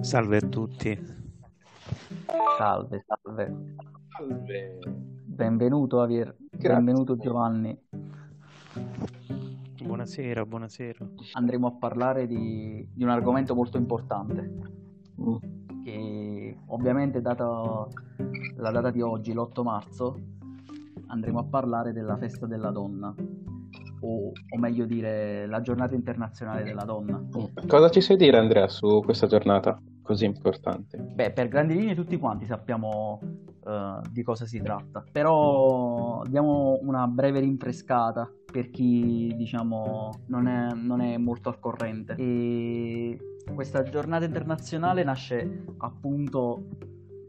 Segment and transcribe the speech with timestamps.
[0.00, 0.98] Salve a tutti.
[2.58, 3.74] Salve, salve.
[4.16, 4.78] Salve.
[5.24, 6.34] Benvenuto Javier.
[6.50, 6.74] Grazie.
[6.74, 7.78] Benvenuto Giovanni.
[9.82, 11.06] Buonasera, buonasera.
[11.32, 14.78] Andremo a parlare di, di un argomento molto importante
[15.20, 15.36] Mm.
[15.84, 17.86] che ovviamente data
[18.56, 20.18] la data di oggi, l'8 marzo,
[21.08, 23.14] andremo a parlare della festa della donna
[24.00, 27.18] o, o meglio dire la giornata internazionale della donna.
[27.18, 27.66] Mm.
[27.68, 29.78] Cosa ci sai dire Andrea su questa giornata
[30.10, 30.98] così importante?
[30.98, 33.20] Beh, per grandi linee tutti quanti sappiamo
[33.64, 40.74] eh, di cosa si tratta, però diamo una breve rinfrescata per chi diciamo non è,
[40.74, 42.16] non è molto al corrente.
[42.18, 46.64] E questa giornata internazionale nasce appunto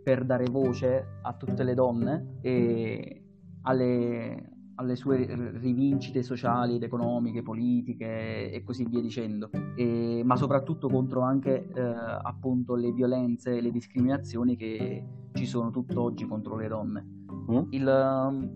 [0.04, 3.24] per dare voce a tutte le donne e
[3.62, 4.51] alle,
[4.82, 5.26] alle sue
[5.60, 11.82] rivincite sociali ed economiche, politiche e così via dicendo, E- ma soprattutto contro anche eh,
[11.82, 17.06] appunto le violenze e le discriminazioni che ci sono tutt'oggi contro le donne.
[17.52, 17.62] Mm?
[17.70, 18.50] Il,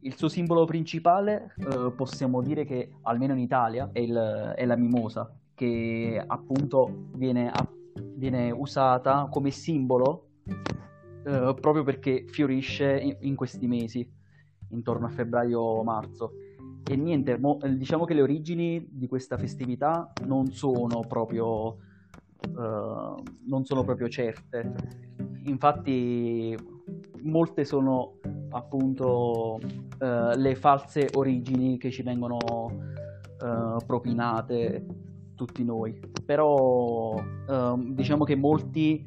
[0.00, 4.76] il suo simbolo principale eh, possiamo dire che almeno in Italia è, il- è la
[4.76, 7.50] mimosa, che appunto viene,
[8.14, 10.24] viene usata come simbolo
[11.24, 14.08] eh, proprio perché fiorisce in, in questi mesi,
[14.70, 16.32] intorno a febbraio-marzo.
[16.88, 21.76] E niente, mo- eh, diciamo che le origini di questa festività non sono proprio,
[22.42, 24.74] eh, non sono proprio certe.
[25.44, 26.56] Infatti,
[27.22, 28.18] molte sono
[28.50, 29.58] appunto
[29.98, 32.38] eh, le false origini che ci vengono
[33.42, 34.86] eh, propinate
[35.34, 36.00] tutti noi.
[36.24, 37.14] Però
[37.48, 39.04] ehm, diciamo che molti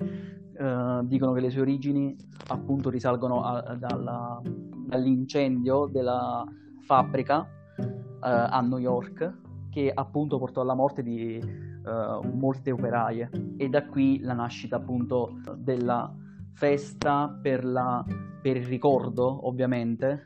[1.03, 2.13] dicono che le sue origini
[2.47, 4.41] appunto risalgono a- dalla-
[4.89, 6.43] dall'incendio della
[6.81, 7.85] fabbrica eh,
[8.21, 9.37] a New York
[9.69, 13.29] che appunto portò alla morte di eh, molte operaie.
[13.57, 16.11] E da qui la nascita appunto della
[16.53, 18.03] festa per, la-
[18.41, 20.25] per il ricordo ovviamente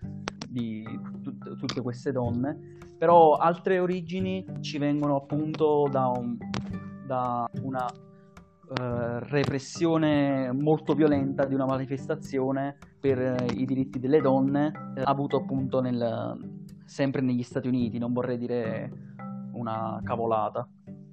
[0.50, 0.84] di
[1.22, 2.78] tut- tutte queste donne.
[2.98, 6.38] Però altre origini ci vengono appunto da, un-
[7.06, 7.86] da una
[8.70, 15.38] eh, repressione molto violenta di una manifestazione per eh, i diritti delle donne eh, avuto
[15.38, 16.38] appunto nel,
[16.86, 18.92] sempre negli Stati Uniti, non vorrei dire
[19.54, 20.68] una cavolata.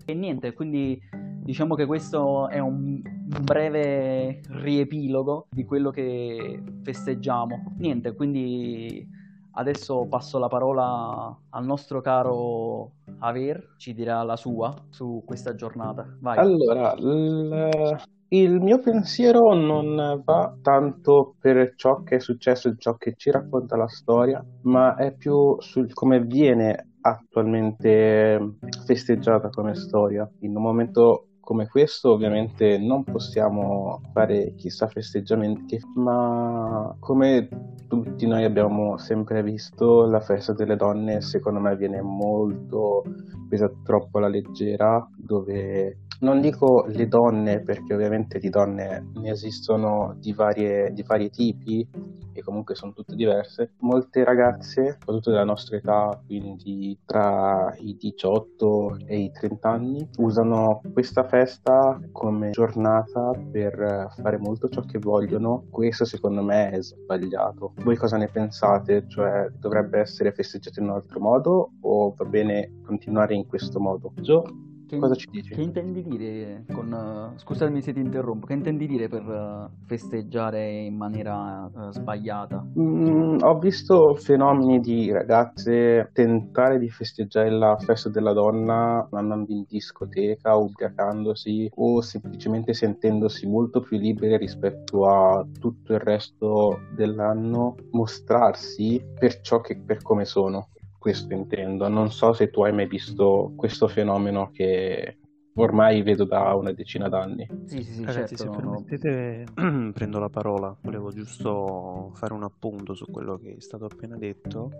[0.04, 1.00] E niente, quindi
[1.42, 3.00] diciamo che questo è un
[3.42, 7.74] breve riepilogo di quello che festeggiamo.
[7.78, 9.06] Niente, quindi
[9.52, 16.06] adesso passo la parola al nostro caro Aver, ci dirà la sua su questa giornata.
[16.20, 16.38] Vai.
[16.38, 17.96] Allora, il,
[18.28, 23.30] il mio pensiero non va tanto per ciò che è successo e ciò che ci
[23.30, 30.30] racconta la storia, ma è più sul come viene attualmente festeggiata come storia.
[30.40, 37.48] In un momento come questo ovviamente non possiamo fare chissà festeggiamenti, ma come
[37.88, 43.02] tutti noi abbiamo sempre visto, la festa delle donne secondo me viene molto
[43.48, 50.14] presa troppo alla leggera, dove non dico le donne, perché ovviamente di donne ne esistono
[50.18, 51.86] di, varie, di vari tipi
[52.32, 53.72] e comunque sono tutte diverse.
[53.80, 60.80] Molte ragazze, soprattutto della nostra età, quindi tra i 18 e i 30 anni, usano
[60.92, 65.64] questa festa come giornata per fare molto ciò che vogliono.
[65.70, 67.72] Questo secondo me è sbagliato.
[67.82, 69.06] Voi cosa ne pensate?
[69.08, 74.12] Cioè dovrebbe essere festeggiato in un altro modo o va bene continuare in questo modo?
[74.20, 75.54] Gio, Che, cosa ci dici?
[75.54, 76.92] che intendi dire con...
[76.92, 82.66] eh, scusami se ti interrompo, che intendi dire per eh, festeggiare in maniera eh, sbagliata?
[82.76, 89.64] Mm, ho visto fenomeni di ragazze tentare di festeggiare la festa della donna andando in
[89.68, 99.00] discoteca, ubriacandosi o semplicemente sentendosi molto più libere rispetto a tutto il resto dell'anno, mostrarsi
[99.16, 100.70] per ciò che per come sono.
[101.00, 101.88] Questo intendo.
[101.88, 105.16] Non so se tu hai mai visto questo fenomeno che
[105.54, 107.48] ormai vedo da una decina d'anni.
[107.64, 108.52] Sì, sì, sì, Ragazzi, certo.
[108.52, 108.84] se no, no.
[108.84, 109.46] permettete,
[109.94, 110.76] prendo la parola.
[110.82, 114.70] Volevo giusto fare un appunto su quello che è stato appena detto.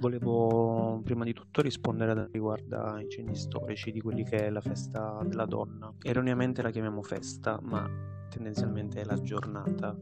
[0.00, 5.20] Volevo prima di tutto rispondere riguardo ai cenni storici di quelli che è la festa
[5.24, 5.92] della donna.
[6.02, 7.88] Erroneamente la chiamiamo festa, ma
[8.28, 9.96] tendenzialmente è la giornata.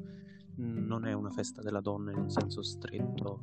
[0.57, 3.43] Non è una festa della donna in un senso stretto.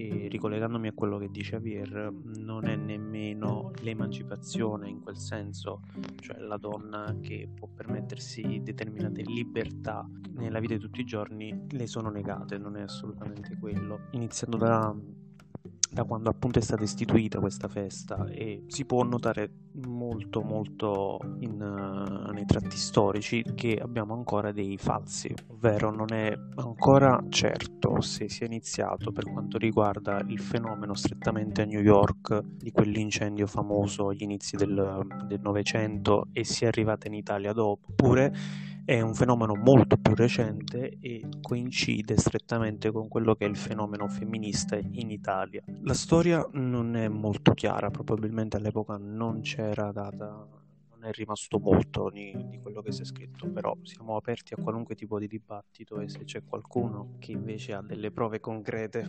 [0.00, 5.82] E ricollegandomi a quello che dice Javier, non è nemmeno l'emancipazione in quel senso,
[6.20, 11.86] cioè la donna che può permettersi determinate libertà nella vita di tutti i giorni, le
[11.88, 14.02] sono negate, non è assolutamente quello.
[14.12, 14.94] Iniziando da,
[15.90, 19.50] da quando appunto è stata istituita questa festa e si può notare
[19.86, 26.32] molto molto in, uh, nei tratti storici che abbiamo ancora dei falsi, ovvero non è
[26.56, 32.70] ancora certo se sia iniziato per quanto riguarda il fenomeno strettamente a New York di
[32.70, 38.32] quell'incendio famoso agli inizi del Novecento e sia arrivata in Italia dopo, oppure
[38.88, 44.08] è un fenomeno molto più recente e coincide strettamente con quello che è il fenomeno
[44.08, 45.62] femminista in Italia.
[45.82, 50.57] La storia non è molto chiara, probabilmente all'epoca non c'era data
[50.98, 54.56] non è rimasto molto di, di, quello che si è scritto, però siamo aperti a
[54.56, 59.08] qualunque tipo di dibattito e se c'è qualcuno che invece ha delle prove concrete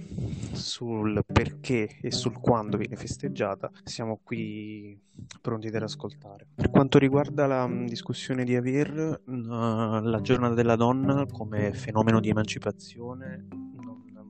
[0.54, 5.00] sul perché e sul quando viene festeggiata, siamo qui
[5.42, 6.48] pronti ad ascoltare.
[6.54, 13.69] Per quanto riguarda la discussione di Aver, la giornata della donna come fenomeno di emancipazione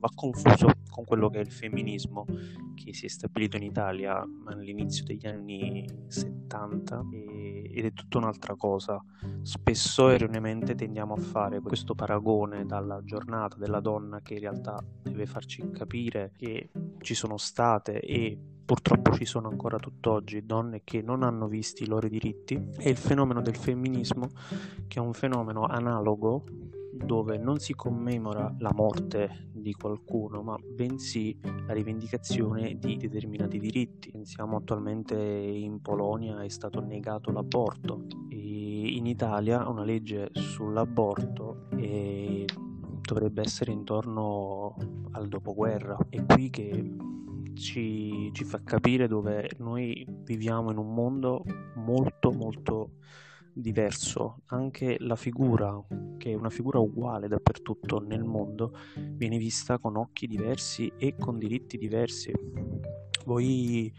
[0.00, 2.24] va confuso con quello che è il femminismo
[2.74, 8.56] che si è stabilito in Italia all'inizio degli anni 70 e, ed è tutta un'altra
[8.56, 9.02] cosa.
[9.42, 15.26] Spesso erroneamente tendiamo a fare questo paragone dalla giornata della donna che in realtà deve
[15.26, 16.70] farci capire che
[17.00, 21.86] ci sono state e purtroppo ci sono ancora tutt'oggi donne che non hanno visti i
[21.86, 24.28] loro diritti e il fenomeno del femminismo
[24.86, 26.44] che è un fenomeno analogo
[26.92, 34.10] dove non si commemora la morte di qualcuno, ma bensì la rivendicazione di determinati diritti.
[34.10, 42.44] Pensiamo attualmente in Polonia è stato negato l'aborto e in Italia una legge sull'aborto è
[43.10, 44.76] dovrebbe essere intorno
[45.12, 45.98] al dopoguerra.
[46.08, 46.96] È qui che
[47.54, 51.44] ci, ci, fa capire dove noi viviamo in un mondo
[51.74, 52.90] molto molto
[53.52, 55.80] diverso, anche la figura,
[56.16, 58.72] che è una figura uguale dappertutto nel mondo,
[59.12, 62.32] viene vista con occhi diversi e con diritti diversi.
[63.24, 63.92] Voi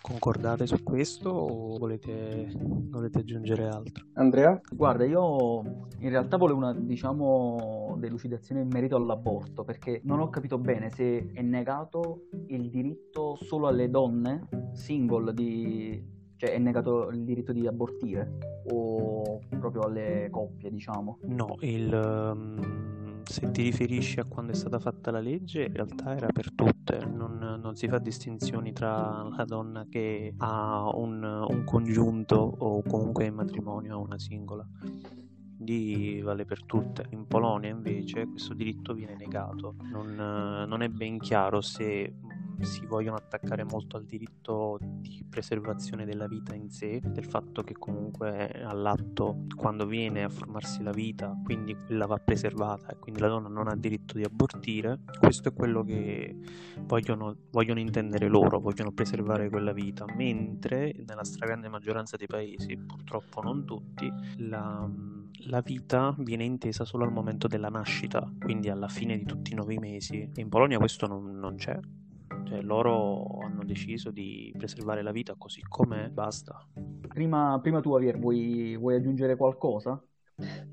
[0.00, 4.06] concordate su questo o volete, volete aggiungere altro?
[4.14, 4.58] Andrea?
[4.72, 10.58] Guarda, io in realtà volevo una, diciamo, delucidazione in merito all'aborto, perché non ho capito
[10.58, 17.24] bene se è negato il diritto solo alle donne single di cioè è negato il
[17.24, 21.18] diritto di abortire o proprio alle coppie, diciamo?
[21.24, 26.16] No, il, um, se ti riferisci a quando è stata fatta la legge, in realtà
[26.16, 31.64] era per tutte, non, non si fa distinzioni tra la donna che ha un, un
[31.64, 34.66] congiunto o comunque in matrimonio a una singola
[35.58, 37.06] quindi vale per tutte.
[37.10, 42.14] In Polonia invece questo diritto viene negato, non, non, è ben chiaro se
[42.64, 47.74] si vogliono attaccare molto al diritto di preservazione della vita in sé, del fatto che
[47.74, 53.28] comunque all'atto quando viene a formarsi la vita, quindi quella va preservata e quindi la
[53.28, 55.00] donna non ha diritto di abortire.
[55.18, 56.36] Questo è quello che
[56.80, 63.40] vogliono, vogliono intendere loro, vogliono preservare quella vita, mentre nella stragrande maggioranza dei paesi, purtroppo
[63.42, 64.88] non tutti, la,
[65.46, 69.54] la vita viene intesa solo al momento della nascita, quindi alla fine di tutti i
[69.54, 70.28] nove mesi.
[70.36, 71.78] In Polonia questo non, non c'è.
[72.48, 76.66] Cioè, loro hanno deciso di preservare la vita così com'è, basta.
[77.06, 80.02] Prima, prima tu, Javier, vuoi, vuoi aggiungere qualcosa?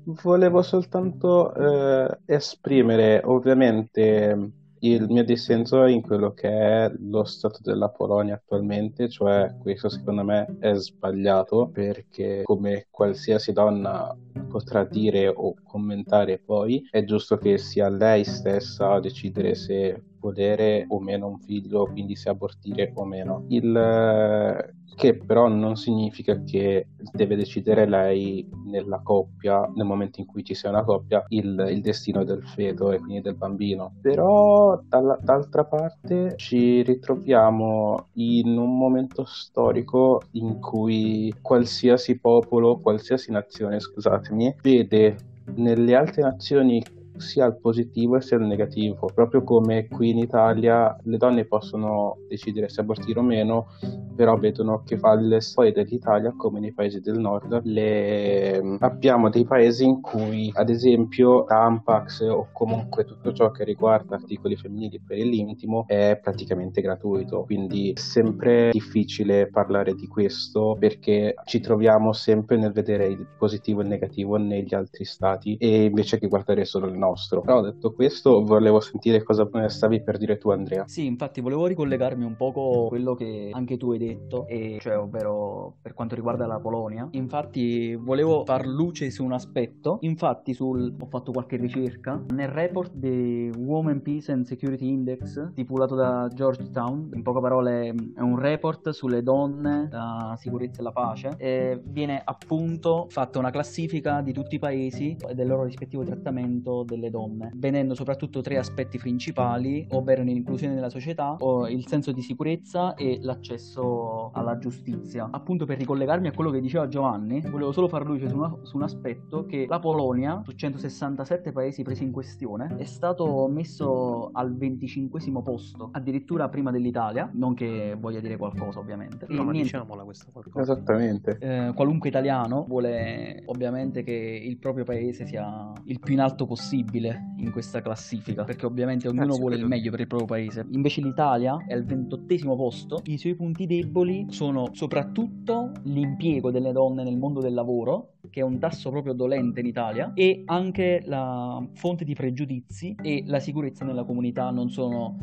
[0.04, 7.88] Volevo soltanto eh, esprimere ovviamente il mio dissenso in quello che è lo stato della
[7.88, 14.16] Polonia attualmente, cioè questo secondo me è sbagliato perché come qualsiasi donna
[14.48, 20.86] potrà dire o commentare poi, è giusto che sia lei stessa a decidere se volere
[20.88, 23.44] o meno un figlio, quindi se abortire o meno.
[23.48, 30.42] Il che però non significa che deve decidere lei nella coppia, nel momento in cui
[30.42, 33.92] ci sia una coppia, il, il destino del feto e quindi del bambino.
[34.00, 43.30] Però dalla, d'altra parte ci ritroviamo in un momento storico in cui qualsiasi popolo, qualsiasi
[43.30, 45.16] nazione, scusatemi, vede
[45.56, 46.82] nelle altre nazioni
[47.18, 52.68] sia il positivo sia il negativo, proprio come qui in Italia le donne possono decidere
[52.68, 53.66] se abortire o meno,
[54.14, 57.60] però vedono che fa le storie dell'Italia come nei paesi del nord.
[57.64, 58.78] Le...
[58.80, 64.56] Abbiamo dei paesi in cui, ad esempio, Tampax o comunque tutto ciò che riguarda articoli
[64.56, 71.60] femminili per l'intimo è praticamente gratuito, quindi è sempre difficile parlare di questo perché ci
[71.60, 76.28] troviamo sempre nel vedere il positivo e il negativo negli altri stati e invece che
[76.28, 77.40] guardare solo il nostro nostro.
[77.40, 80.84] Però detto questo, volevo sentire cosa stavi per dire tu, Andrea.
[80.86, 84.98] Sì, infatti volevo ricollegarmi un poco a quello che anche tu hai detto, e, cioè
[84.98, 87.08] ovvero per quanto riguarda la Polonia.
[87.12, 92.92] Infatti volevo far luce su un aspetto, infatti sul, ho fatto qualche ricerca, nel report
[92.94, 98.90] di Women Peace and Security Index stipulato da Georgetown, in poche parole è un report
[98.90, 104.56] sulle donne, la sicurezza e la pace, e viene appunto fatta una classifica di tutti
[104.56, 110.22] i paesi e del loro rispettivo trattamento delle donne, venendo soprattutto tre aspetti principali, ovvero
[110.22, 111.36] l'inclusione nella società,
[111.68, 115.28] il senso di sicurezza e l'accesso alla giustizia.
[115.30, 118.76] Appunto per ricollegarmi a quello che diceva Giovanni, volevo solo far luce su, una, su
[118.76, 124.56] un aspetto che la Polonia, su 167 paesi presi in questione, è stato messo al
[124.56, 129.26] 25 posto, addirittura prima dell'Italia, non che voglia dire qualcosa ovviamente.
[129.28, 130.60] No, ma niente, diciamola questa qualcosa.
[130.60, 131.38] Esattamente.
[131.40, 136.85] Eh, qualunque italiano vuole ovviamente che il proprio paese sia il più in alto possibile
[136.92, 140.66] in questa classifica, perché ovviamente ognuno Grazie vuole il meglio per il proprio paese.
[140.70, 147.04] Invece l'Italia è al 28 posto, i suoi punti deboli sono soprattutto l'impiego delle donne
[147.04, 151.64] nel mondo del lavoro, che è un tasso proprio dolente in Italia, e anche la
[151.74, 155.18] fonte di pregiudizi e la sicurezza nella comunità non sono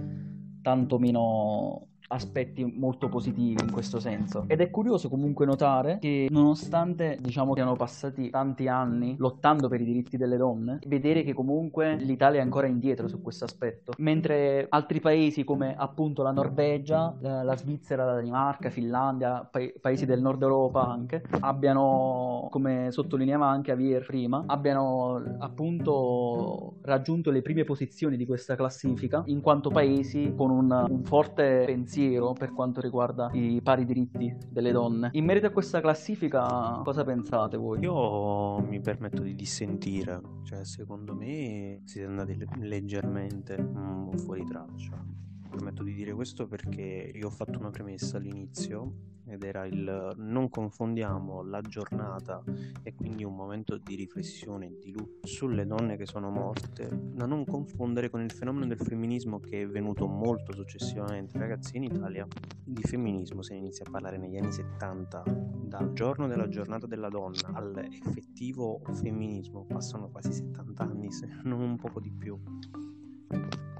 [0.61, 4.45] tanto meno aspetti molto positivi in questo senso.
[4.47, 9.85] Ed è curioso comunque notare che nonostante diciamo siano passati tanti anni lottando per i
[9.85, 14.99] diritti delle donne, vedere che comunque l'Italia è ancora indietro su questo aspetto, mentre altri
[14.99, 20.87] paesi come appunto la Norvegia, la Svizzera, la Danimarca, Finlandia, pa- paesi del nord Europa
[20.87, 28.55] anche, abbiano, come sottolineava anche Avier prima, abbiano appunto raggiunto le prime posizioni di questa
[28.55, 33.85] classifica in quanto paesi con un, un forte pensiero pensiero per quanto riguarda i pari
[33.85, 35.09] diritti delle donne.
[35.13, 37.79] In merito a questa classifica, cosa pensate voi?
[37.79, 45.21] Io mi permetto di dissentire, cioè secondo me siete andati leggermente mm, fuori traccia
[45.53, 50.49] permetto di dire questo perché io ho fatto una premessa all'inizio ed era il non
[50.49, 52.43] confondiamo la giornata
[52.81, 57.45] e quindi un momento di riflessione di lutto sulle donne che sono morte da non
[57.45, 61.37] confondere con il fenomeno del femminismo che è venuto molto successivamente.
[61.37, 62.27] Ragazzi in Italia
[62.63, 65.23] di femminismo se inizia a parlare negli anni 70
[65.63, 71.77] dal giorno della giornata della donna all'effettivo femminismo passano quasi 70 anni se non un
[71.77, 72.37] poco di più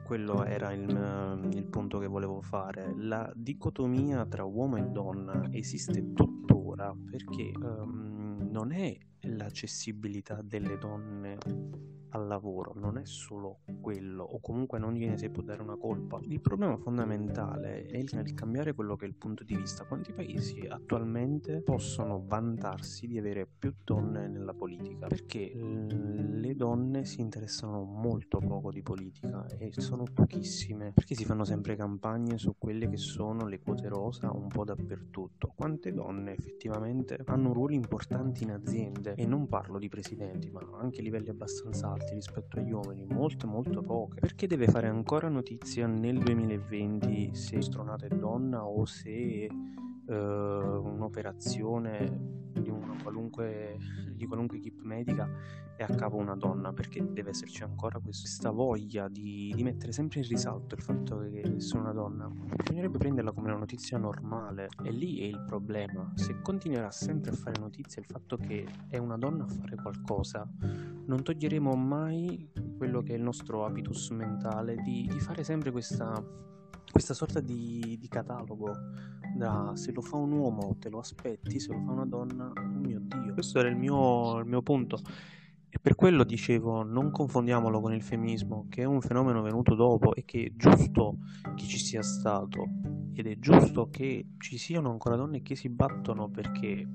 [0.03, 2.93] quello era il, il, punto che volevo fare.
[2.97, 11.37] La dicotomia tra uomo e donna esiste tuttora perché um, non è l'accessibilità delle donne
[12.13, 16.19] al lavoro non è solo quello, o comunque non gliene si può dare una colpa.
[16.23, 19.83] Il problema fondamentale è il cambiare quello che è il punto di vista.
[19.83, 25.07] Quanti paesi attualmente possono vantarsi di avere più donne nella politica?
[25.07, 31.43] Perché le donne si interessano molto poco di politica e sono pochissime, perché si fanno
[31.43, 35.51] sempre campagne su quelle che sono le quote rosa un po' dappertutto.
[35.53, 39.15] Quante donne effettivamente hanno ruoli importanti in aziende?
[39.15, 43.81] E non parlo di presidenti, ma anche livelli abbastanza alti rispetto agli uomini, molte molto
[43.81, 44.19] poche.
[44.19, 49.49] Perché deve fare ancora notizia nel 2020 se stronata è donna o se
[50.05, 53.77] uh, un'operazione di, una qualunque,
[54.13, 55.29] di qualunque equip medica
[55.75, 60.19] è a capo una donna perché deve esserci ancora questa voglia di, di, mettere sempre
[60.19, 62.29] in risalto il fatto che sono una donna.
[62.29, 64.69] Bisognerebbe prenderla come una notizia normale.
[64.83, 66.11] E lì è il problema.
[66.15, 70.47] Se continuerà sempre a fare notizia il fatto che è una donna a fare qualcosa
[71.05, 76.23] non toglieremo mai quello che è il nostro habitus mentale di, di fare sempre questa
[76.93, 78.71] questa sorta di, di, catalogo
[79.35, 82.61] da se lo fa un uomo te lo aspetti, se lo fa una donna, oh
[82.61, 83.33] mio dio.
[83.33, 84.99] Questo era il mio, il mio punto.
[85.69, 90.13] E per quello dicevo, non confondiamolo con il femminismo, che è un fenomeno venuto dopo
[90.13, 91.17] e che è giusto
[91.55, 92.69] che ci sia stato.
[93.13, 96.87] Ed è giusto che ci siano ancora donne che si battono perché,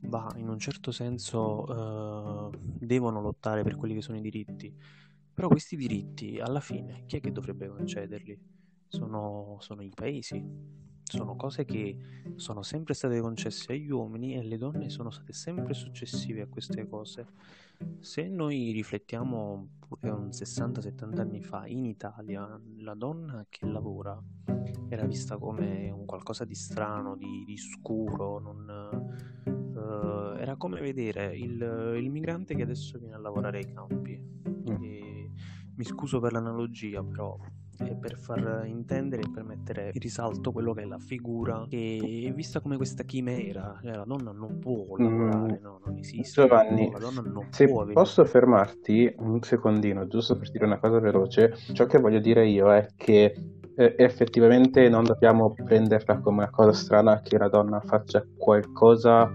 [0.00, 4.76] va, in un certo senso, eh, devono lottare per quelli che sono i diritti.
[5.32, 8.53] Però questi diritti, alla fine, chi è che dovrebbe concederli?
[8.94, 11.96] Sono, sono i paesi sono cose che
[12.36, 16.88] sono sempre state concesse agli uomini e le donne sono state sempre successive a queste
[16.88, 17.26] cose.
[18.00, 24.20] Se noi riflettiamo pure un 60-70 anni fa in Italia, la donna che lavora
[24.88, 29.12] era vista come un qualcosa di strano, di, di scuro, non,
[29.44, 34.12] uh, era come vedere il, il, migrante che adesso viene a lavorare ai campi.
[34.12, 35.30] E,
[35.76, 37.36] mi scuso per l'analogia, però
[37.76, 42.32] per far intendere e per mettere in risalto quello che è la figura che è
[42.32, 45.62] vista come questa chimera cioè la donna non può lavorare mm.
[45.62, 50.50] no, non esiste Giovanni la donna non se può posso fermarti un secondino giusto per
[50.50, 53.34] dire una cosa veloce ciò che voglio dire io è che
[53.76, 59.30] eh, effettivamente non dobbiamo prenderla come una cosa strana che la donna faccia qualcosa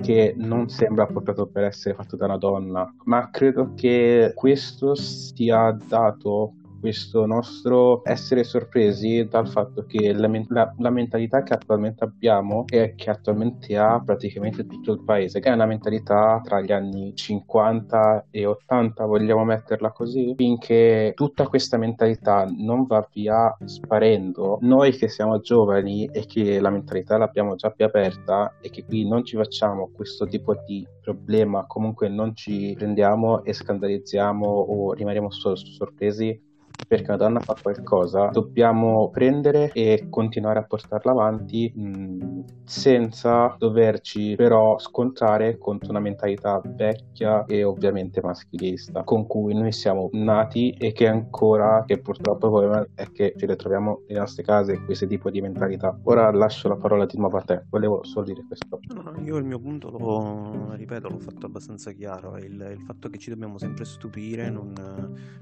[0.00, 5.76] che non sembra portato per essere fatto da una donna, ma credo che questo sia
[5.86, 12.64] dato questo nostro essere sorpresi dal fatto che la, la, la, mentalità che attualmente abbiamo
[12.66, 17.14] e che attualmente ha praticamente tutto il paese, che è una mentalità tra gli anni
[17.14, 24.92] 50 e 80, vogliamo metterla così, finché tutta questa mentalità non va via sparendo, noi
[24.92, 29.24] che siamo giovani e che la mentalità l'abbiamo già più aperta e che qui non
[29.24, 35.56] ci facciamo questo tipo di problema, comunque non ci prendiamo e scandalizziamo o rimaniamo solo
[35.56, 36.48] sorpresi
[36.86, 44.34] perché una donna fa qualcosa, dobbiamo prendere e continuare a portarla avanti mh, senza doverci
[44.36, 50.92] però scontrare contro una mentalità vecchia e ovviamente maschilista con cui noi siamo nati e
[50.92, 55.06] che ancora, che purtroppo il problema è che ce le troviamo nelle nostre case questo
[55.06, 55.98] tipo di mentalità.
[56.04, 58.80] Ora lascio la parola di nuovo a te, volevo solo dire questo.
[58.94, 63.18] No, io il mio punto lo ripeto, l'ho fatto abbastanza chiaro, il, il fatto che
[63.18, 64.72] ci dobbiamo sempre stupire non,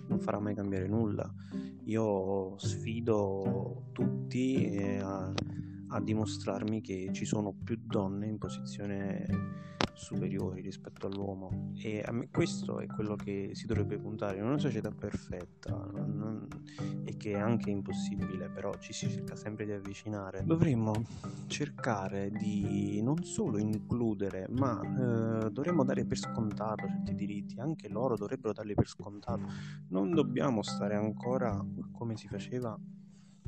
[0.07, 1.28] non farà mai cambiare nulla
[1.85, 5.33] io sfido tutti a,
[5.89, 9.27] a dimostrarmi che ci sono più donne in posizione
[9.99, 11.73] superiori rispetto all'uomo.
[11.76, 16.47] E a me questo è quello che si dovrebbe puntare in una società perfetta non,
[17.05, 20.45] e che è anche impossibile però ci si cerca sempre di avvicinare.
[20.45, 20.93] Dovremmo
[21.47, 28.17] cercare di non solo includere ma eh, dovremmo dare per scontato certi diritti anche loro
[28.17, 29.47] dovrebbero darli per scontato.
[29.88, 32.78] Non dobbiamo stare ancora come si faceva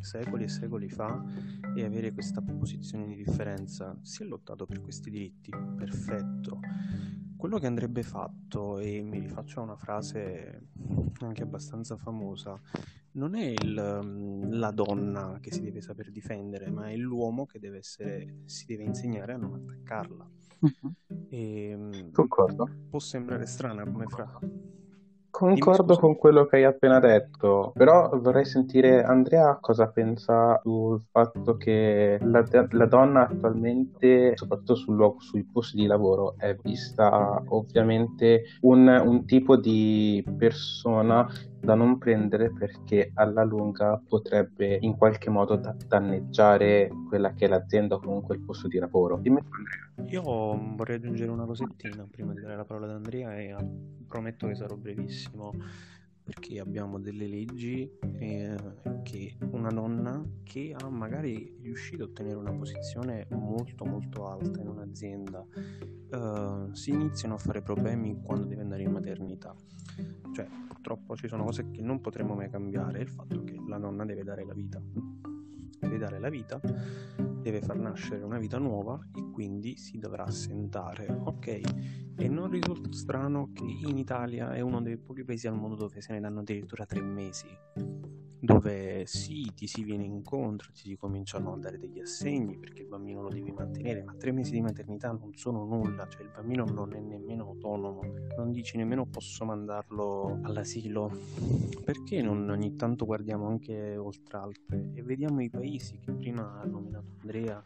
[0.02, 1.22] secoli e secoli fa
[1.74, 3.98] e avere questa posizione di differenza.
[4.02, 6.60] Si è lottato per questi diritti, perfetto.
[7.36, 10.68] Quello che andrebbe fatto, e mi rifaccio a una frase
[11.20, 12.60] anche abbastanza famosa,
[13.12, 17.58] non è il, mm, la donna che si deve saper difendere, ma è l'uomo che
[17.58, 20.30] deve essere, si deve insegnare a non attaccarla.
[20.60, 20.94] Uh-huh.
[21.28, 22.68] E, mm, Concordo.
[22.90, 24.69] Può sembrare strana come frase
[25.30, 31.56] Concordo con quello che hai appena detto, però vorrei sentire Andrea cosa pensa sul fatto
[31.56, 38.42] che la, la donna attualmente, soprattutto sul luogo, sui posti di lavoro, è vista ovviamente
[38.62, 41.26] un, un tipo di persona
[41.60, 47.96] da non prendere perché alla lunga potrebbe in qualche modo danneggiare quella che è l'azienda
[47.96, 49.18] o comunque il posto di lavoro.
[49.18, 49.40] Dimmi.
[50.06, 53.54] Io vorrei aggiungere una cosettina prima di dare la parola ad Andrea e
[54.06, 55.52] prometto che sarò brevissimo
[56.30, 58.56] perché abbiamo delle leggi eh,
[59.02, 64.68] che una donna che ha magari riuscito a ottenere una posizione molto molto alta in
[64.68, 65.44] un'azienda
[66.08, 69.52] eh, si iniziano a fare problemi quando deve andare in maternità.
[70.32, 74.04] Cioè purtroppo ci sono cose che non potremo mai cambiare il fatto che la donna
[74.04, 74.80] deve dare la vita
[75.80, 76.60] deve dare la vita
[77.40, 81.60] deve far nascere una vita nuova e quindi si dovrà assentare ok?
[82.16, 86.00] E non risulta strano che in Italia è uno dei pochi paesi al mondo dove
[86.00, 87.48] se ne danno addirittura tre mesi
[88.40, 92.88] dove sì, ti si viene incontro, ti si cominciano a dare degli assegni perché il
[92.88, 96.64] bambino lo devi mantenere, ma tre mesi di maternità non sono nulla, cioè il bambino
[96.64, 98.00] non è nemmeno autonomo,
[98.36, 101.10] non dici nemmeno posso mandarlo all'asilo.
[101.84, 106.64] Perché non ogni tanto guardiamo anche oltre altre e vediamo i paesi che prima ha
[106.64, 107.62] nominato Andrea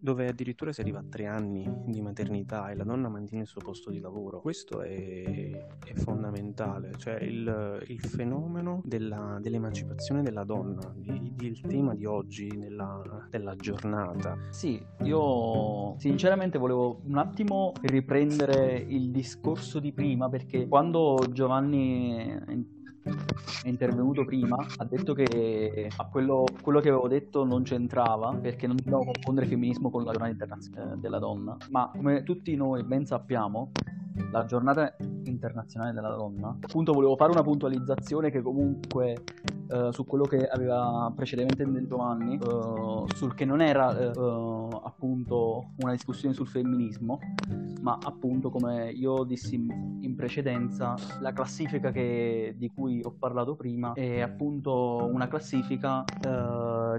[0.00, 3.60] dove addirittura si arriva a tre anni di maternità e la donna mantiene il suo
[3.60, 4.40] posto di lavoro.
[4.40, 11.60] Questo è, è fondamentale, cioè il, il fenomeno della, dell'emancipazione della donna, di, di, il
[11.60, 14.38] tema di oggi, della, della giornata.
[14.50, 22.76] Sì, io sinceramente volevo un attimo riprendere il discorso di prima perché quando Giovanni
[23.62, 28.66] è intervenuto prima ha detto che a quello, quello, che avevo detto non c'entrava perché
[28.66, 31.56] non dobbiamo confondere il femminismo con la giornata internazionale della donna.
[31.70, 33.72] Ma come tutti noi ben sappiamo
[34.30, 36.56] la giornata internazionale della donna.
[36.60, 39.16] Appunto volevo fare una puntualizzazione che comunque
[39.68, 45.70] uh, su quello che aveva precedentemente detto Giovanni uh, sul che non era uh, appunto
[45.78, 47.18] una discussione sul femminismo
[47.80, 53.92] ma appunto come io dissi in precedenza la classifica che, di cui ho parlato prima
[53.92, 56.04] è appunto una classifica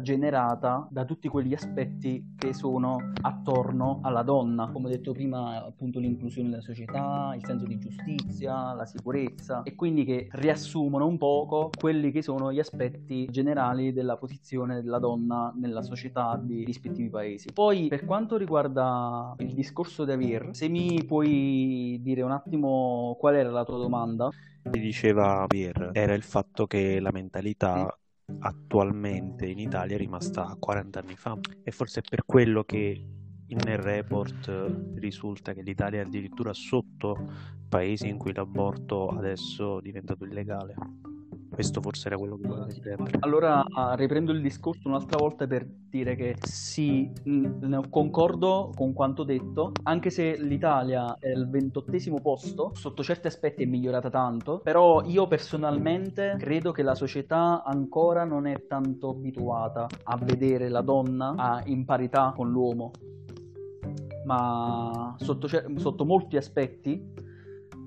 [0.02, 4.70] generata da tutti quegli aspetti che sono attorno alla donna.
[4.72, 9.76] Come ho detto prima appunto l'inclusione nella società il senso di giustizia la sicurezza e
[9.76, 15.54] quindi che riassumono un poco quelli che sono gli aspetti generali della posizione della donna
[15.56, 17.52] nella società di rispettivi paesi.
[17.54, 23.36] Poi per quanto riguarda il discorso di Avir, se mi puoi dire un attimo qual
[23.36, 24.30] era la tua domanda?
[24.62, 27.93] Diceva Avir, era il fatto che la mentalità
[28.39, 33.04] attualmente in Italia è rimasta 40 anni fa e forse è per quello che
[33.56, 34.52] nel report
[34.96, 37.18] risulta che l'Italia è addirittura sotto
[37.68, 40.76] paesi in cui l'aborto adesso è diventato illegale.
[41.52, 43.18] Questo forse era quello che volevo ripetere.
[43.20, 47.12] Allora riprendo il discorso un'altra volta per dire che sì,
[47.90, 53.66] concordo con quanto detto, anche se l'Italia è al ventottesimo posto, sotto certi aspetti è
[53.66, 60.18] migliorata tanto, però io personalmente credo che la società ancora non è tanto abituata a
[60.18, 62.92] vedere la donna in parità con l'uomo,
[64.26, 67.28] ma sotto, sotto molti aspetti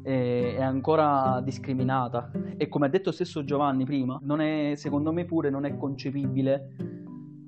[0.03, 2.31] è ancora discriminata.
[2.57, 6.77] E come ha detto stesso Giovanni prima, è, secondo me pure non è concepibile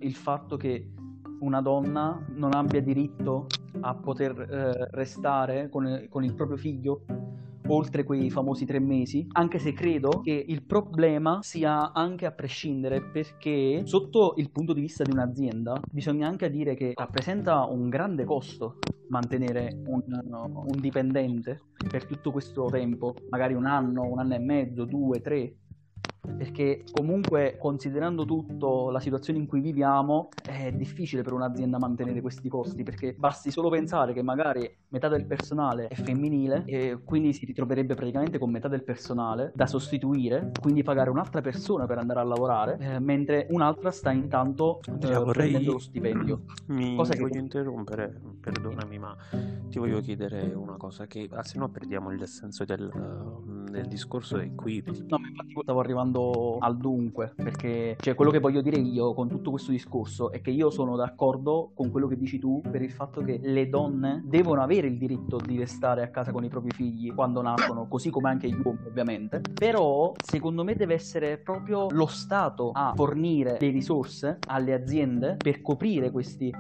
[0.01, 0.90] il fatto che
[1.40, 3.47] una donna non abbia diritto
[3.81, 7.05] a poter eh, restare con, con il proprio figlio
[7.68, 13.03] oltre quei famosi tre mesi, anche se credo che il problema sia anche a prescindere
[13.03, 18.24] perché sotto il punto di vista di un'azienda bisogna anche dire che rappresenta un grande
[18.24, 24.38] costo mantenere un, un dipendente per tutto questo tempo, magari un anno, un anno e
[24.38, 25.57] mezzo, due, tre,
[26.37, 32.48] perché comunque considerando tutto la situazione in cui viviamo è difficile per un'azienda mantenere questi
[32.48, 37.44] costi perché basti solo pensare che magari metà del personale è femminile e quindi si
[37.44, 42.24] ritroverebbe praticamente con metà del personale da sostituire quindi pagare un'altra persona per andare a
[42.24, 45.50] lavorare eh, mentre un'altra sta intanto eh, vorrei...
[45.50, 46.42] prendendo lo stipendio.
[46.68, 47.38] Mi cosa voglio che...
[47.38, 49.16] interrompere perdonami ma
[49.68, 53.87] ti voglio chiedere una cosa che ah, se no perdiamo il senso del, uh, del
[53.87, 58.61] discorso è qui no infatti stavo arrivando andando al dunque, perché cioè, quello che voglio
[58.61, 62.38] dire io con tutto questo discorso è che io sono d'accordo con quello che dici
[62.38, 66.33] tu per il fatto che le donne devono avere il diritto di restare a casa
[66.33, 70.74] con i propri figli quando nascono, così come anche gli uomini ovviamente, però secondo me
[70.74, 76.53] deve essere proprio lo Stato a fornire le risorse alle aziende per coprire questi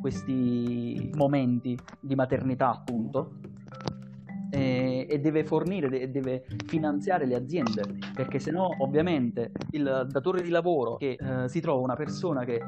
[0.00, 3.32] questi momenti di maternità appunto
[4.50, 7.82] eh, e deve fornire, de- deve finanziare le aziende,
[8.14, 12.60] perché se no ovviamente il datore di lavoro che eh, si trova una persona che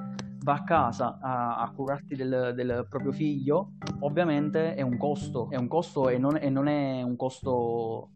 [0.43, 5.57] va a casa a, a curarti del, del, proprio figlio, ovviamente è un costo, è
[5.57, 8.11] un costo e non, e non è un costo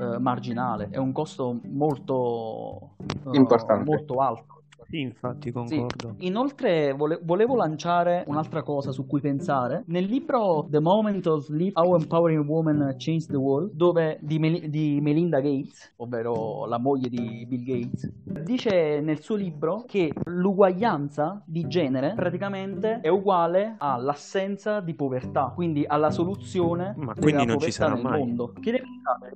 [0.00, 2.96] eh, marginale, è un costo molto,
[3.32, 3.84] Importante.
[3.84, 4.53] molto alto.
[4.88, 6.14] Sì, infatti concordo.
[6.18, 6.26] Sì.
[6.26, 9.84] Inoltre vole- volevo lanciare un'altra cosa su cui pensare.
[9.86, 14.68] Nel libro The Moment of Sleep, How Empowering Women Changed the World, dove di, Mel-
[14.68, 18.10] di Melinda Gates, ovvero la moglie di Bill Gates,
[18.42, 25.84] dice nel suo libro che l'uguaglianza di genere praticamente è uguale all'assenza di povertà, quindi
[25.86, 28.18] alla soluzione Ma quindi non ci sarà mai.
[28.18, 28.52] Mondo.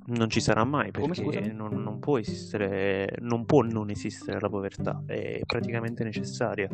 [0.05, 5.03] Non ci sarà mai perché non, non, può esistere, non può non esistere la povertà.
[5.05, 6.69] È praticamente necessaria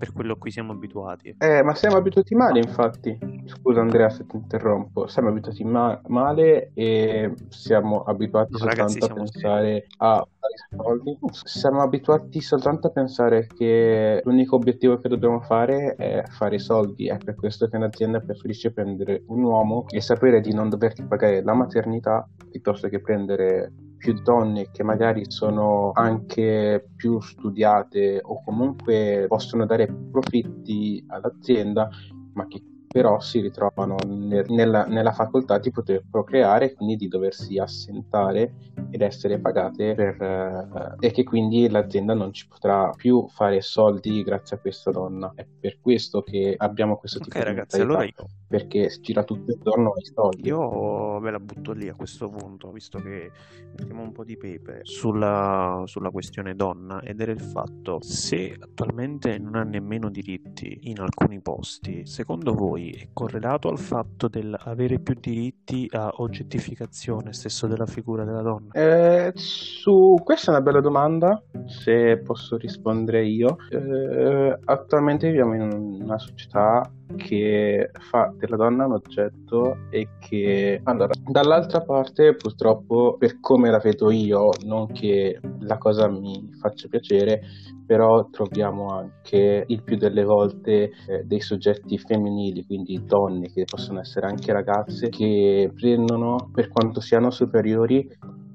[0.00, 1.36] per quello a cui siamo abituati.
[1.38, 3.18] Eh, ma siamo abituati male, infatti.
[3.44, 5.06] Scusa Andrea se ti interrompo.
[5.08, 9.96] Siamo abituati ma- male e siamo abituati no, soltanto ragazzi, a pensare sì.
[9.98, 10.26] a
[10.74, 11.18] soldi.
[11.30, 17.08] Siamo abituati soltanto a pensare che l'unico obiettivo che dobbiamo fare è fare i soldi.
[17.08, 21.42] È per questo che un'azienda preferisce prendere un uomo e sapere di non doverti pagare
[21.42, 29.26] la maternità piuttosto che prendere più donne che magari sono anche più studiate o comunque
[29.28, 31.86] possono dare profitti all'azienda,
[32.32, 37.56] ma che però si ritrovano nel, nella, nella, facoltà di poter procreare, quindi di doversi
[37.56, 38.52] assentare
[38.90, 44.24] ed essere pagate per, eh, e che quindi l'azienda non ci potrà più fare soldi
[44.24, 45.30] grazie a questa donna.
[45.36, 48.26] È per questo che abbiamo questo okay, tipo ragazzi, di allora io...
[48.48, 50.48] perché gira tutto intorno ai soldi.
[50.48, 53.30] Io ve la butto lì a questo punto, visto che
[53.78, 59.38] mettiamo un po' di pepe sulla, sulla questione donna ed era il fatto se attualmente
[59.38, 64.98] non ha nemmeno diritti in alcuni posti, secondo voi voi è correlato al fatto dell'avere
[64.98, 68.72] più diritti a oggettificazione stesso della figura della donna?
[68.72, 73.58] Eh, su questa è una bella domanda, se posso rispondere io.
[73.70, 75.62] Eh, attualmente viviamo in
[76.02, 83.40] una società che fa della donna un oggetto e che allora dall'altra parte purtroppo per
[83.40, 87.42] come la vedo io non che la cosa mi faccia piacere
[87.86, 94.00] però troviamo anche il più delle volte eh, dei soggetti femminili quindi donne che possono
[94.00, 98.08] essere anche ragazze che prendono per quanto siano superiori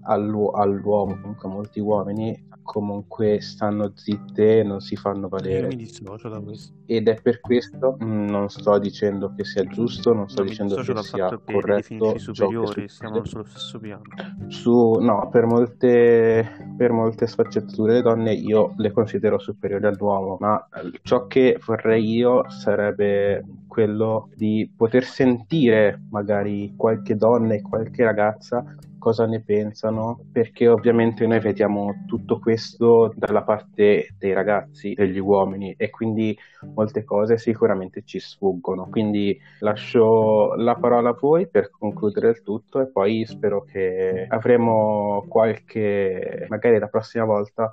[0.03, 5.61] all'u- all'uomo comunque molti uomini comunque stanno zitte e non si fanno valere.
[5.61, 6.73] Io mi dissocio da questo.
[6.87, 10.75] Ed è per questo mm, non sto dicendo che sia giusto, non sto Non dicendo
[10.75, 14.01] che sia che corretto che superiori, siamo sullo stesso piano.
[14.47, 20.67] Su, no, per molte, per molte sfaccettature le donne io le considero superiori all'uomo, ma
[21.03, 23.45] ciò che vorrei io sarebbe
[23.75, 28.63] quello di poter sentire magari qualche donna e qualche ragazza
[28.97, 35.75] cosa ne pensano, perché ovviamente noi vediamo tutto questo dalla parte dei ragazzi, degli uomini,
[35.77, 36.35] e quindi
[36.73, 38.87] molte cose sicuramente ci sfuggono.
[38.89, 45.25] Quindi lascio la parola a voi per concludere il tutto e poi spero che avremo
[45.27, 47.69] qualche, magari la prossima volta,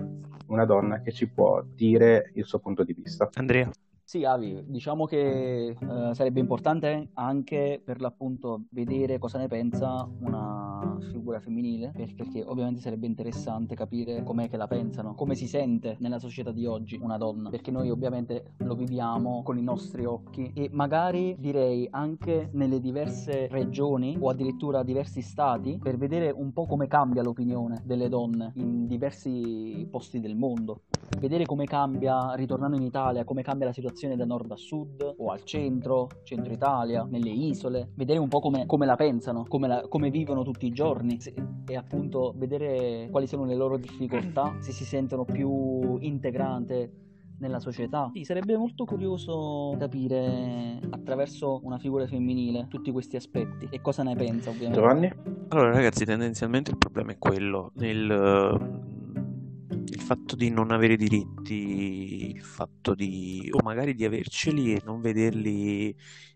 [0.48, 3.30] una donna che ci può dire il suo punto di vista.
[3.34, 3.70] Andrea,
[4.12, 10.98] Sì, Avi, diciamo che eh, sarebbe importante anche per l'appunto vedere cosa ne pensa una
[11.10, 15.96] figura femminile, per- perché ovviamente sarebbe interessante capire com'è che la pensano, come si sente
[16.00, 20.52] nella società di oggi una donna, perché noi ovviamente lo viviamo con i nostri occhi
[20.54, 26.66] e magari direi anche nelle diverse regioni o addirittura diversi stati per vedere un po'
[26.66, 30.82] come cambia l'opinione delle donne in diversi posti del mondo.
[31.18, 35.30] Vedere come cambia, ritornando in Italia, come cambia la situazione da nord a sud o
[35.30, 39.86] al centro, centro Italia, nelle isole, vedere un po' come, come la pensano, come, la-
[39.88, 41.34] come vivono tutti i giorni se-
[41.66, 46.92] e appunto vedere quali sono le loro difficoltà, se si sentono più integrate
[47.38, 48.10] nella società.
[48.12, 54.14] Sì, sarebbe molto curioso capire attraverso una figura femminile tutti questi aspetti e cosa ne
[54.14, 54.78] pensa ovviamente.
[54.78, 55.12] Giovanni?
[55.48, 58.06] Allora, ragazzi, tendenzialmente il problema è quello, nel,
[60.02, 65.94] fatto di non avere diritti, il fatto di, o magari di averceli e non vederli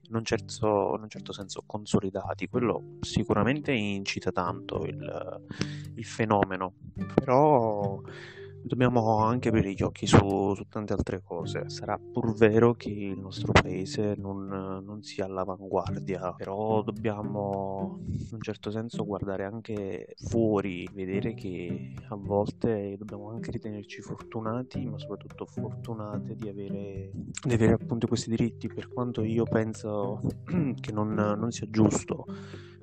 [0.09, 5.43] in un certo, in un certo senso consolidati, quello sicuramente incita tanto il,
[5.97, 6.75] il fenomeno,
[7.15, 8.01] però
[8.67, 11.69] dobbiamo anche aprire gli occhi su, su tante altre cose.
[11.69, 18.41] Sarà pur vero che il nostro paese non, non sia all'avanguardia, però dobbiamo in un
[18.41, 25.47] certo senso guardare anche fuori, vedere che a volte dobbiamo anche ritenerci fortunati, ma soprattutto
[25.47, 30.21] fortunate di avere, di avere appunto questi diritti, per quanto io penso
[30.81, 32.25] che non, non sia giusto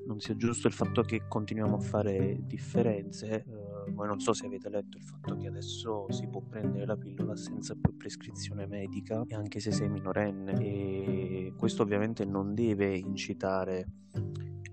[0.05, 3.45] non sia giusto il fatto che continuiamo a fare differenze.
[3.47, 6.97] Eh, voi non so se avete letto il fatto che adesso si può prendere la
[6.97, 12.95] pillola senza più prescrizione medica, e anche se sei minorenne, e questo ovviamente non deve
[12.95, 13.87] incitare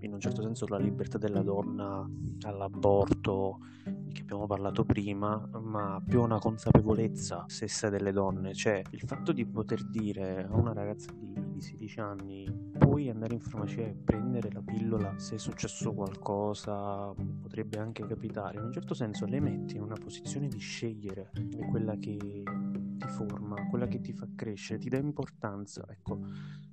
[0.00, 2.08] in un certo senso la libertà della donna
[2.42, 9.00] all'aborto di cui abbiamo parlato prima, ma più una consapevolezza stessa delle donne, cioè il
[9.00, 11.29] fatto di poter dire a una ragazza di,
[11.60, 17.12] di 16 anni puoi andare in farmacia e prendere la pillola se è successo qualcosa,
[17.40, 21.66] potrebbe anche capitare, in un certo senso le metti in una posizione di scegliere, è
[21.66, 26.18] quella che ti forma, quella che ti fa crescere, ti dà importanza, ecco.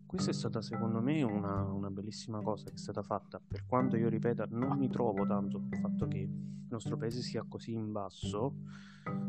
[0.07, 3.97] Questa è stata secondo me una, una bellissima cosa che è stata fatta, per quanto
[3.97, 7.91] io ripeta non mi trovo tanto sul fatto che il nostro paese sia così in
[7.91, 8.53] basso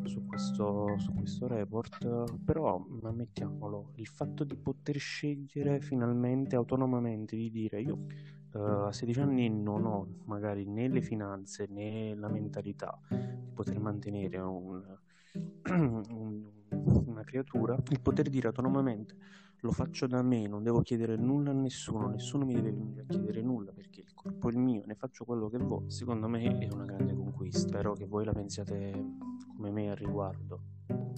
[0.05, 7.51] su questo, su questo report, però ammettiamolo, il fatto di poter scegliere finalmente autonomamente di
[7.51, 8.07] dire io
[8.55, 13.81] eh, a 16 anni non ho magari né le finanze né la mentalità di poter
[13.81, 14.81] mantenere un,
[15.71, 19.17] un- una creatura, il poter dire autonomamente
[19.61, 23.05] lo faccio da me, non devo chiedere nulla a nessuno, nessuno mi deve venire a
[23.07, 25.91] chiedere nulla perché il corpo è il mio, ne faccio quello che voglio.
[25.91, 27.67] Secondo me è una grande conquista.
[27.69, 28.93] Spero che voi la pensiate
[29.57, 30.61] come me al riguardo.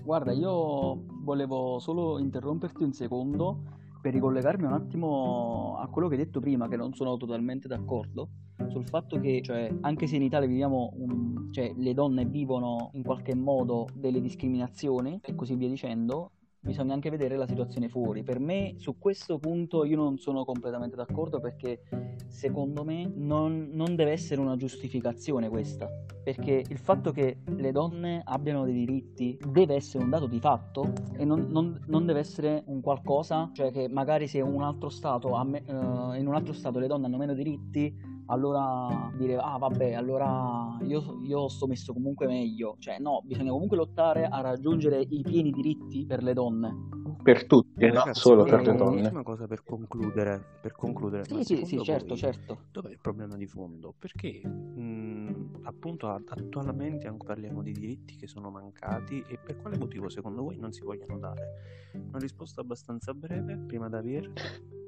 [0.03, 3.63] Guarda, io volevo solo interromperti un secondo
[4.01, 8.31] per ricollegarmi un attimo a quello che hai detto prima, che non sono totalmente d'accordo,
[8.69, 13.03] sul fatto che, cioè, anche se in Italia viviamo, un- cioè, le donne vivono in
[13.03, 18.23] qualche modo delle discriminazioni e così via dicendo, bisogna anche vedere la situazione fuori.
[18.23, 21.83] Per me, su questo punto, io non sono completamente d'accordo perché
[22.29, 25.89] secondo me non, non deve essere una giustificazione questa.
[26.23, 30.93] Perché il fatto che le donne abbiano dei diritti deve essere un dato di fatto
[31.17, 35.43] e non, non- non deve essere un qualcosa, cioè che magari se un altro stato
[35.45, 37.95] me- eh, in un altro stato le donne hanno meno diritti,
[38.31, 42.77] allora dire ah vabbè, allora io, io sto messo comunque meglio.
[42.79, 46.89] Cioè no, bisogna comunque lottare a raggiungere i pieni diritti per le donne.
[47.23, 48.99] Per tutti, non Ragazzi, solo guarda, per le eh, donne.
[49.01, 51.25] Un'ultima cosa per concludere, per concludere.
[51.25, 52.59] Sì, sì, sì, certo, voi certo.
[52.73, 53.95] Dov'è il problema di fondo?
[53.99, 60.09] Perché mh, appunto attualmente anche parliamo di diritti che sono mancati e per quale motivo
[60.09, 61.91] secondo voi non si vogliono dare?
[61.93, 64.33] Una risposta abbastanza breve, prima da Vir.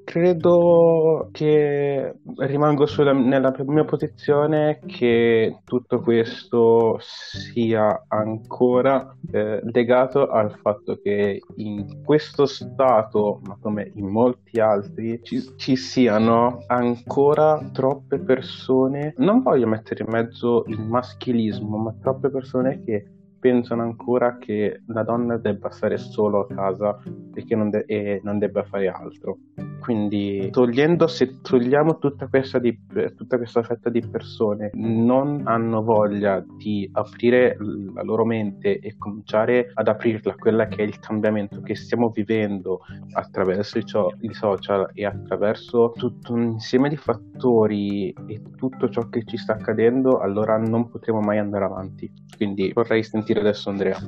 [0.03, 10.51] Credo che rimango sulla, nella mia posizione che tutto questo sia ancora eh, legato al
[10.61, 18.19] fatto che in questo stato, ma come in molti altri, ci, ci siano ancora troppe
[18.19, 23.07] persone, non voglio mettere in mezzo il maschilismo, ma troppe persone che
[23.39, 26.97] pensano ancora che la donna debba stare solo a casa
[27.33, 29.37] e che non, de- e non debba fare altro.
[29.83, 32.73] Quindi togliendo, se togliamo tutta questa, di,
[33.17, 37.57] tutta questa fetta di persone non hanno voglia di aprire
[37.93, 42.07] la loro mente e cominciare ad aprirla a quella che è il cambiamento che stiamo
[42.11, 42.79] vivendo
[43.11, 49.09] attraverso i, cio- i social e attraverso tutto un insieme di fattori e tutto ciò
[49.09, 52.09] che ci sta accadendo, allora non potremo mai andare avanti.
[52.37, 53.99] Quindi vorrei sentire adesso Andrea.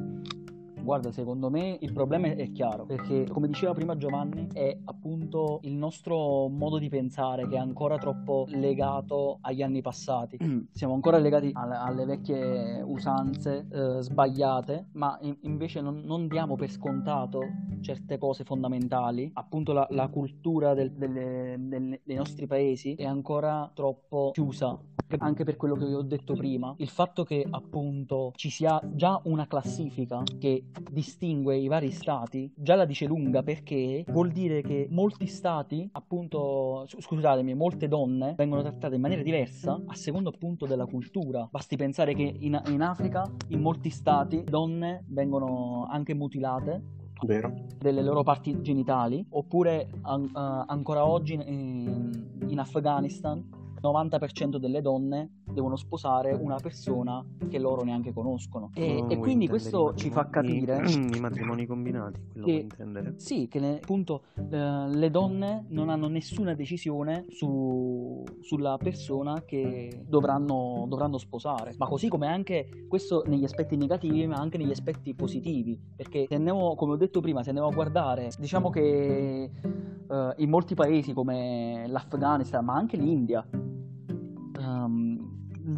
[0.86, 5.74] Guarda, secondo me il problema è chiaro, perché come diceva prima Giovanni, è appunto il
[5.74, 10.38] nostro modo di pensare che è ancora troppo legato agli anni passati.
[10.72, 16.56] Siamo ancora legati alle, alle vecchie usanze eh, sbagliate, ma in, invece non, non, diamo
[16.56, 17.40] per scontato
[17.82, 19.32] certe cose fondamentali.
[19.34, 24.80] Appunto la, la cultura del, delle, del, dei nostri paesi è ancora troppo chiusa
[25.20, 29.20] anche per quello che vi ho detto prima, il fatto che appunto ci sia già
[29.26, 34.88] una classifica che distingue i vari stati, già la dice lunga perché vuol dire che
[34.90, 40.86] molti stati, appunto, scusatemi, molte donne vengono trattate in maniera diversa a secondo appunto della
[40.86, 41.48] cultura.
[41.52, 46.84] Basti pensare che in, in Africa, in molti stati, donne vengono anche mutilate
[47.26, 47.54] Vero.
[47.78, 55.42] delle loro parti genitali, oppure an- uh, ancora oggi in, in Afghanistan 90% delle donne
[55.52, 58.72] devono sposare una persona che loro neanche conoscono.
[58.74, 60.84] E, oh, e quindi questo ci fa capire...
[60.86, 63.14] I matrimoni combinati, quello che, intendere.
[63.18, 70.04] Sì, che le, appunto eh, le donne non hanno nessuna decisione su, sulla persona che
[70.08, 71.74] dovranno, dovranno sposare.
[71.78, 75.80] Ma così come anche questo negli aspetti negativi, ma anche negli aspetti positivi.
[75.96, 79.52] Perché se andiamo, come ho detto prima, se andiamo a guardare, diciamo che
[80.08, 83.75] uh, in molti paesi come l'Afghanistan, ma anche l'India, in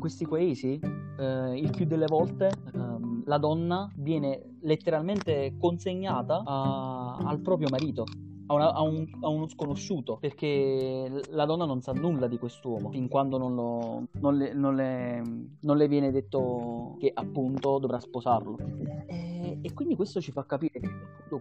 [0.08, 0.80] questi paesi
[1.20, 8.06] eh, il più delle volte ehm, la donna viene letteralmente consegnata a, al proprio marito.
[8.50, 12.89] A, una, a, un, a, uno sconosciuto perché la donna non sa nulla di quest'uomo
[12.91, 15.22] fin quando non, lo, non, le, non, le,
[15.60, 18.58] non le, viene detto che appunto dovrà sposarlo
[19.06, 20.89] e, e quindi questo ci fa capire che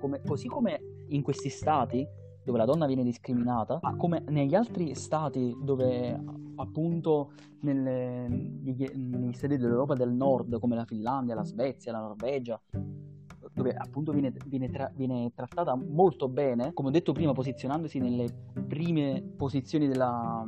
[0.00, 2.04] come, così come in questi stati
[2.46, 6.16] dove la donna viene discriminata, ma come negli altri stati dove
[6.54, 7.32] appunto
[7.62, 12.58] nelle, negli stati dell'Europa del Nord, come la Finlandia, la Svezia, la Norvegia,
[13.52, 18.32] dove appunto viene, viene, tra, viene, trattata molto bene, come ho detto prima, posizionandosi nelle
[18.68, 20.46] prime posizioni della,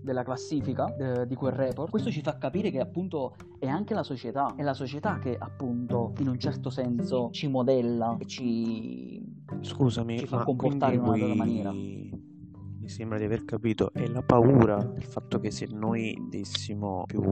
[0.00, 4.02] della classifica eh, di quel report, questo ci fa capire che appunto è anche la
[4.02, 9.23] società, è la società che appunto in un certo senso ci modella e ci,
[9.64, 11.34] Scusami, ci fa comportare in una voi...
[11.34, 11.72] maniera.
[11.72, 17.22] mi sembra di aver capito, è la paura del fatto che se noi dessimo più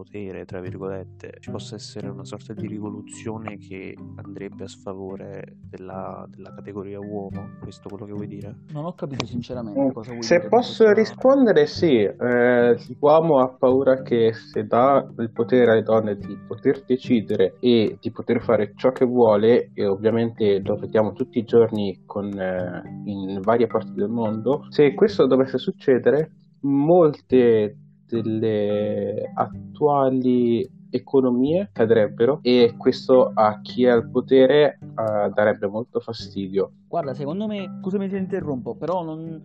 [0.00, 6.26] potere, tra virgolette, ci possa essere una sorta di rivoluzione che andrebbe a sfavore della,
[6.30, 7.58] della categoria uomo.
[7.60, 8.54] Questo è quello che vuoi dire?
[8.72, 10.42] Non ho capito sinceramente mm, cosa vuoi se dire.
[10.42, 11.00] Se posso questa...
[11.00, 11.96] rispondere, sì.
[11.98, 17.98] Eh, l'uomo ha paura che se dà il potere alle donne di poter decidere e
[18.00, 23.02] di poter fare ciò che vuole, e ovviamente lo vediamo tutti i giorni con, eh,
[23.04, 26.30] in varie parti del mondo, se questo dovesse succedere,
[26.62, 27.76] molte
[28.10, 36.72] delle attuali economie cadrebbero e questo a chi è al potere uh, darebbe molto fastidio.
[36.88, 39.40] Guarda, secondo me, scusami se interrompo, però non,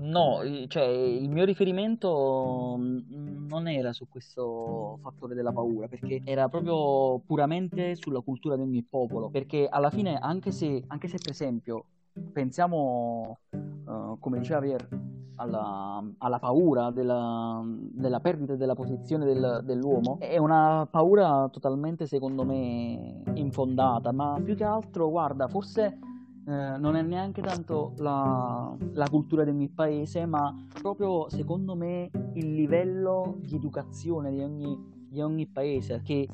[0.00, 7.18] No, cioè il mio riferimento non era su questo fattore della paura, perché era proprio
[7.26, 9.28] puramente sulla cultura di ogni popolo.
[9.28, 11.84] Perché alla fine, anche se, anche se per esempio
[12.32, 14.88] pensiamo, uh, come diceva Ver,
[15.36, 22.44] alla, alla paura della, della, perdita della posizione del, dell'uomo, è una paura totalmente, secondo
[22.44, 25.98] me, infondata, ma più che altro, guarda, forse
[26.46, 32.10] eh, non è neanche tanto la, la, cultura del mio paese, ma proprio, secondo me,
[32.34, 36.28] il livello di educazione di ogni, di ogni paese che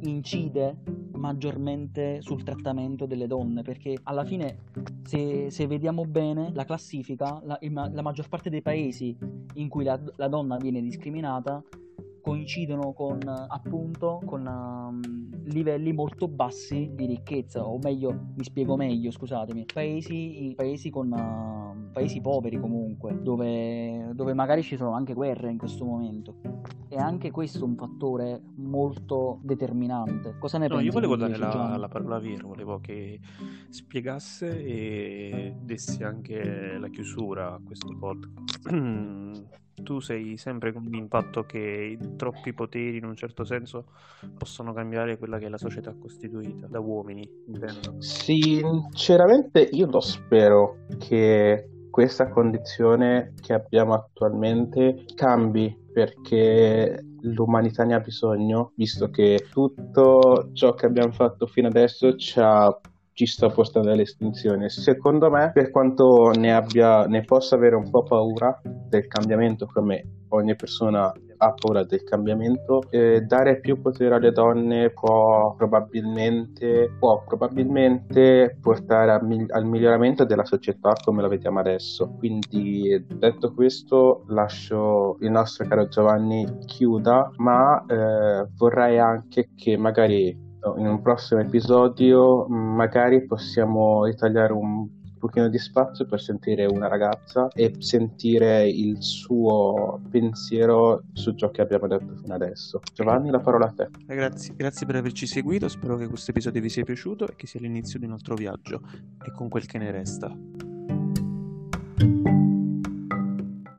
[0.00, 0.76] incide
[1.16, 4.58] maggiormente sul trattamento delle donne perché alla fine
[5.04, 9.16] se, se vediamo bene la classifica la, la, maggior parte dei paesi
[9.54, 11.62] in cui la, la donna viene discriminata
[12.24, 19.10] coincidono con appunto con um, livelli molto bassi di ricchezza, o meglio, mi spiego meglio,
[19.10, 25.50] scusatemi, paesi, paesi con uh, paesi poveri comunque, dove, dove magari ci sono anche guerre
[25.50, 26.36] in questo momento.
[26.88, 30.36] E anche questo è un fattore molto determinante.
[30.38, 30.86] Cosa ne No, pensi?
[30.86, 33.20] io volevo dare la, la parola a Vir, volevo che
[33.68, 38.70] spiegasse e dessi anche la chiusura a questo podcast.
[39.82, 43.86] Tu sei sempre convinto del fatto che troppi poteri, in un certo senso,
[44.36, 48.00] possono cambiare quella che è la società costituita da uomini, intendo.
[48.00, 58.00] Sinceramente io lo spero che questa condizione che abbiamo attualmente cambi perché l'umanità ne ha
[58.00, 62.80] bisogno, visto che tutto ciò che abbiamo fatto fino adesso ci ha
[63.14, 64.68] ci sta portando all'estinzione.
[64.68, 70.04] Secondo me, per quanto ne abbia, ne possa avere un po' paura del cambiamento, come
[70.28, 77.22] ogni persona ha paura del cambiamento, eh, dare più potere alle donne può probabilmente, può
[77.24, 82.14] probabilmente portare migli- al miglioramento della società come la vediamo adesso.
[82.18, 90.52] Quindi, detto questo, lascio il nostro caro Giovanni chiuda, ma eh, vorrei anche che magari
[90.76, 94.88] in un prossimo episodio magari possiamo ritagliare un
[95.24, 101.62] pochino di spazio per sentire una ragazza e sentire il suo pensiero su ciò che
[101.62, 102.80] abbiamo detto fino adesso.
[102.92, 103.88] Giovanni, la parola a te.
[104.06, 107.60] Ragazzi, grazie per averci seguito, spero che questo episodio vi sia piaciuto e che sia
[107.60, 108.82] l'inizio di un altro viaggio
[109.24, 110.36] e con quel che ne resta.